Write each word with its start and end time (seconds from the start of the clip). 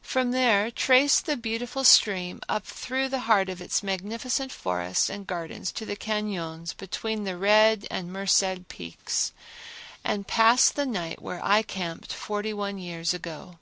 From 0.00 0.30
there 0.30 0.70
trace 0.70 1.20
the 1.20 1.36
beautiful 1.36 1.84
stream 1.84 2.40
up 2.48 2.64
through 2.64 3.10
the 3.10 3.18
heart 3.28 3.50
of 3.50 3.60
its 3.60 3.82
magnificent 3.82 4.50
forests 4.50 5.10
and 5.10 5.26
gardens 5.26 5.70
to 5.72 5.84
the 5.84 5.94
cañons 5.94 6.74
between 6.74 7.24
the 7.24 7.36
Red 7.36 7.86
and 7.90 8.10
Merced 8.10 8.68
Peaks, 8.68 9.34
and 10.02 10.26
pass 10.26 10.70
the 10.70 10.86
night 10.86 11.20
where 11.20 11.44
I 11.44 11.60
camped 11.60 12.14
forty 12.14 12.54
one 12.54 12.78
years 12.78 13.12
ago. 13.12 13.58